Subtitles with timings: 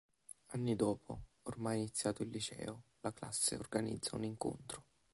[0.53, 4.83] Anni dopo, ormai iniziato il liceo, la classe organizza un incontro.